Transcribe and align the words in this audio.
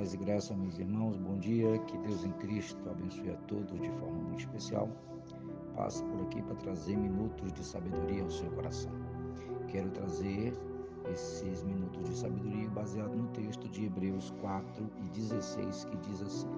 Paz 0.00 0.14
e 0.14 0.16
graça, 0.16 0.56
meus 0.56 0.78
irmãos, 0.78 1.14
bom 1.18 1.36
dia. 1.36 1.78
Que 1.80 1.98
Deus 1.98 2.24
em 2.24 2.32
Cristo 2.38 2.88
abençoe 2.88 3.32
a 3.32 3.36
todos 3.46 3.78
de 3.78 3.90
forma 3.90 4.18
muito 4.18 4.40
especial. 4.40 4.88
Passo 5.76 6.02
por 6.06 6.22
aqui 6.22 6.40
para 6.40 6.54
trazer 6.54 6.96
minutos 6.96 7.52
de 7.52 7.62
sabedoria 7.62 8.22
ao 8.22 8.30
seu 8.30 8.50
coração. 8.52 8.90
Quero 9.68 9.90
trazer 9.90 10.54
esses 11.12 11.62
minutos 11.64 12.08
de 12.08 12.16
sabedoria 12.16 12.70
baseado 12.70 13.14
no 13.14 13.26
texto 13.32 13.68
de 13.68 13.84
Hebreus 13.84 14.32
4 14.40 14.90
e 15.04 15.08
16, 15.10 15.84
que 15.84 15.96
diz 15.98 16.22
assim: 16.22 16.48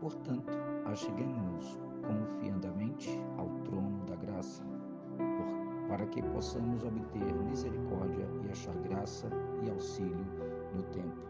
Portanto, 0.00 0.52
acheguemos-nos 0.86 1.78
confiandamente 2.02 3.08
ao 3.38 3.48
trono 3.66 4.04
da 4.06 4.16
graça, 4.16 4.64
para 5.88 6.04
que 6.06 6.20
possamos 6.22 6.82
obter 6.82 7.32
misericórdia 7.48 8.28
e 8.42 8.50
achar 8.50 8.74
graça 8.78 9.28
e 9.64 9.70
auxílio 9.70 10.26
no 10.74 10.82
tempo 10.82 11.28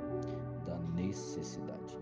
necessidade. 0.99 1.99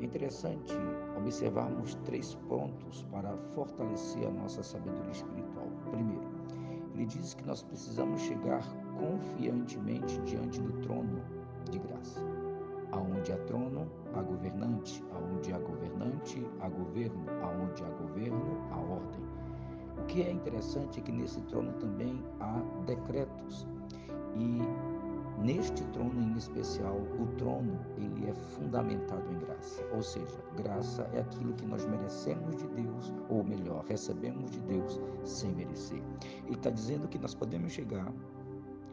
É 0.00 0.04
interessante 0.04 0.74
observarmos 1.16 1.94
três 2.04 2.34
pontos 2.48 3.04
para 3.10 3.36
fortalecer 3.54 4.26
a 4.26 4.30
nossa 4.30 4.62
sabedoria 4.62 5.12
espiritual. 5.12 5.68
Primeiro, 5.90 6.28
ele 6.94 7.06
diz 7.06 7.34
que 7.34 7.46
nós 7.46 7.62
precisamos 7.62 8.20
chegar 8.20 8.64
confiantemente 8.98 10.20
diante 10.22 10.60
do 10.60 10.72
trono 10.80 11.22
de 11.70 11.78
graça. 11.78 12.20
Aonde 12.92 13.32
há 13.32 13.38
trono, 13.44 13.90
há 14.14 14.22
governante. 14.22 15.02
Aonde 15.14 15.52
há 15.52 15.58
governante, 15.58 16.46
há 16.60 16.68
governo. 16.68 17.24
Aonde 17.42 17.82
há 17.84 17.88
governo, 18.02 18.58
há 18.70 18.76
ordem. 18.76 19.24
O 19.98 20.04
que 20.06 20.22
é 20.22 20.30
interessante 20.30 21.00
é 21.00 21.02
que 21.02 21.12
nesse 21.12 21.40
trono 21.42 21.72
também 21.74 22.22
há 22.40 22.60
decretos. 22.86 23.66
E 24.34 24.60
Neste 25.42 25.82
trono 25.86 26.20
em 26.22 26.36
especial, 26.38 26.98
o 27.18 27.26
trono 27.36 27.76
ele 27.96 28.30
é 28.30 28.32
fundamentado 28.32 29.24
em 29.32 29.38
graça, 29.40 29.84
ou 29.92 30.00
seja, 30.00 30.38
graça 30.56 31.02
é 31.12 31.20
aquilo 31.20 31.52
que 31.54 31.66
nós 31.66 31.84
merecemos 31.84 32.56
de 32.56 32.68
Deus, 32.68 33.12
ou 33.28 33.42
melhor, 33.42 33.84
recebemos 33.88 34.52
de 34.52 34.60
Deus 34.60 35.00
sem 35.24 35.52
merecer. 35.52 36.00
Ele 36.46 36.54
está 36.54 36.70
dizendo 36.70 37.08
que 37.08 37.18
nós 37.18 37.34
podemos 37.34 37.72
chegar 37.72 38.12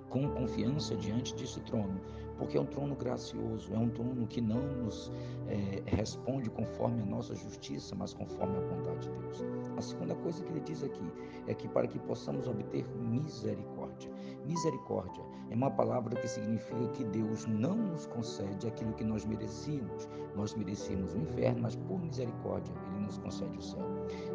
com 0.10 0.30
confiança 0.30 0.96
diante 0.96 1.36
desse 1.36 1.60
trono, 1.62 2.00
porque 2.38 2.58
é 2.58 2.62
um 2.62 2.66
trono 2.66 2.96
gracioso, 2.96 3.74
é 3.74 3.78
um 3.78 3.90
trono 3.90 4.26
que 4.28 4.42
não 4.42 4.62
nos 4.62 5.12
é, 5.48 5.84
responde 5.86 6.50
conforme 6.50 7.02
a 7.02 7.06
nossa 7.06 7.36
justiça, 7.36 7.96
mas 7.96 8.14
conforme 8.14 8.58
a 8.58 8.62
bondade 8.62 9.10
de 9.10 9.18
Deus. 9.18 9.44
A 9.78 9.82
segunda 9.82 10.16
coisa 10.16 10.44
que 10.44 10.52
ele 10.52 10.62
diz 10.62 10.84
aqui 10.84 11.12
é 11.48 11.54
que 11.54 11.68
para 11.68 11.88
que 11.88 12.00
possamos 12.00 12.48
obter 12.48 12.86
misericórdia. 12.98 14.10
Misericórdia 14.46 15.24
é 15.50 15.56
uma 15.56 15.72
palavra 15.72 16.16
que 16.16 16.28
significa 16.28 16.88
que 16.90 17.04
Deus 17.04 17.46
não 17.46 17.76
nos 17.76 18.06
concede 18.08 18.68
aquilo 18.68 18.94
que 18.94 19.04
nós 19.04 19.26
merecíamos. 19.26 20.08
Nós 20.36 20.56
merecíamos 20.56 21.14
o 21.14 21.18
inferno, 21.18 21.62
mas 21.62 21.76
por 21.76 22.00
misericórdia 22.00 22.74
ele 22.92 23.06
nos 23.06 23.18
concede 23.18 23.58
o 23.58 23.62
céu. 23.62 23.86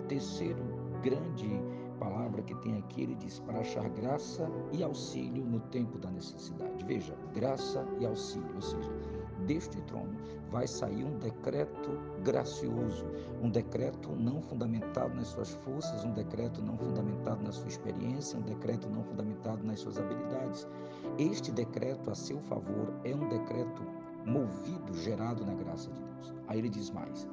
Terceiro 0.08 0.62
grande 1.04 1.62
palavra 1.98 2.42
que 2.42 2.54
tem 2.56 2.78
aqui, 2.78 3.02
ele 3.02 3.14
diz: 3.14 3.38
para 3.40 3.60
achar 3.60 3.88
graça 3.90 4.50
e 4.72 4.82
auxílio 4.82 5.44
no 5.44 5.60
tempo 5.60 5.98
da 5.98 6.10
necessidade. 6.10 6.84
Veja, 6.86 7.14
graça 7.34 7.86
e 8.00 8.06
auxílio, 8.06 8.54
ou 8.54 8.62
seja, 8.62 8.90
deste 9.46 9.80
trono 9.82 10.16
vai 10.50 10.66
sair 10.66 11.04
um 11.04 11.18
decreto 11.18 11.90
gracioso, 12.22 13.04
um 13.42 13.50
decreto 13.50 14.10
não 14.16 14.40
fundamentado 14.40 15.14
nas 15.14 15.28
suas 15.28 15.50
forças, 15.56 16.04
um 16.04 16.12
decreto 16.12 16.62
não 16.62 16.78
fundamentado 16.78 17.44
na 17.44 17.52
sua 17.52 17.68
experiência, 17.68 18.38
um 18.38 18.42
decreto 18.42 18.88
não 18.88 19.04
fundamentado 19.04 19.62
nas 19.62 19.80
suas 19.80 19.98
habilidades. 19.98 20.66
Este 21.18 21.52
decreto 21.52 22.10
a 22.10 22.14
seu 22.14 22.40
favor 22.40 22.94
é 23.04 23.14
um 23.14 23.28
decreto 23.28 23.82
movido, 24.24 24.94
gerado 24.94 25.44
na 25.44 25.52
graça 25.52 25.90
de 25.90 26.00
Deus. 26.00 26.34
Aí 26.48 26.60
ele 26.60 26.70
diz 26.70 26.90
mais: 26.90 27.28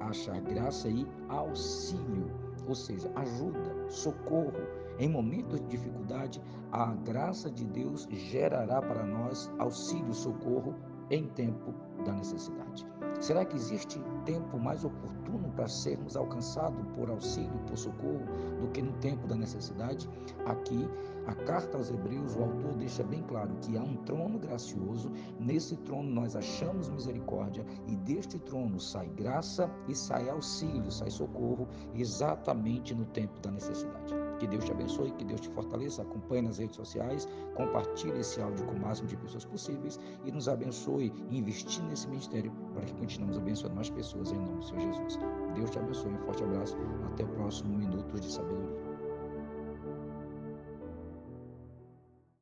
achar 0.00 0.38
graça 0.42 0.88
e 0.88 1.06
auxílio 1.28 2.49
ou 2.70 2.76
seja, 2.76 3.10
ajuda, 3.16 3.90
socorro. 3.90 4.62
Em 4.96 5.08
momentos 5.08 5.60
de 5.60 5.66
dificuldade, 5.66 6.40
a 6.70 6.94
graça 6.94 7.50
de 7.50 7.64
Deus 7.64 8.06
gerará 8.12 8.80
para 8.80 9.04
nós 9.04 9.50
auxílio, 9.58 10.14
socorro 10.14 10.76
em 11.10 11.26
tempo 11.28 11.74
da 12.04 12.12
necessidade. 12.12 12.86
Será 13.20 13.44
que 13.44 13.56
existe 13.56 14.02
tempo 14.24 14.58
mais 14.58 14.82
oportuno 14.82 15.50
para 15.54 15.68
sermos 15.68 16.16
alcançados 16.16 16.82
por 16.94 17.10
auxílio, 17.10 17.58
por 17.66 17.76
socorro, 17.76 18.24
do 18.58 18.68
que 18.68 18.80
no 18.80 18.92
tempo 18.94 19.26
da 19.26 19.34
necessidade? 19.34 20.08
Aqui, 20.46 20.88
a 21.26 21.34
carta 21.34 21.76
aos 21.76 21.90
Hebreus, 21.90 22.34
o 22.34 22.42
autor 22.42 22.74
deixa 22.76 23.02
bem 23.02 23.22
claro 23.24 23.54
que 23.60 23.76
há 23.76 23.82
um 23.82 23.96
trono 24.04 24.38
gracioso, 24.38 25.10
nesse 25.38 25.76
trono 25.76 26.10
nós 26.10 26.34
achamos 26.34 26.88
misericórdia 26.88 27.64
e 27.86 27.96
deste 27.96 28.38
trono 28.38 28.80
sai 28.80 29.08
graça 29.08 29.70
e 29.86 29.94
sai 29.94 30.30
auxílio, 30.30 30.90
sai 30.90 31.10
socorro, 31.10 31.68
exatamente 31.94 32.94
no 32.94 33.04
tempo 33.04 33.38
da 33.40 33.50
necessidade. 33.50 34.14
Que 34.40 34.46
Deus 34.46 34.64
te 34.64 34.72
abençoe, 34.72 35.10
que 35.12 35.24
Deus 35.24 35.40
te 35.42 35.50
fortaleça. 35.50 36.00
Acompanhe 36.00 36.42
nas 36.42 36.58
redes 36.58 36.76
sociais, 36.76 37.28
compartilhe 37.54 38.18
esse 38.18 38.40
áudio 38.40 38.64
com 38.64 38.72
o 38.72 38.80
máximo 38.80 39.06
de 39.06 39.16
pessoas 39.18 39.44
possíveis 39.44 40.00
e 40.24 40.32
nos 40.32 40.48
abençoe 40.48 41.12
investir 41.30 41.82
nesse 41.84 42.08
ministério 42.08 42.50
para 42.72 42.86
que 42.86 42.94
continuemos 42.94 43.36
abençoando 43.36 43.76
mais 43.76 43.90
pessoas 43.90 44.32
em 44.32 44.36
nome 44.36 44.56
do 44.56 44.64
Senhor 44.64 44.80
Jesus. 44.80 45.18
Deus 45.54 45.70
te 45.70 45.78
abençoe. 45.78 46.10
Um 46.10 46.18
forte 46.18 46.42
abraço. 46.42 46.76
Até 47.12 47.24
o 47.24 47.28
próximo 47.28 47.76
Minutos 47.76 48.20
de 48.20 48.32
Sabedoria. 48.32 48.89